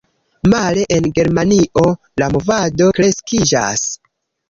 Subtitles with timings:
[0.53, 1.85] Male, en Germanio,
[2.25, 3.89] la movado kreskiĝas.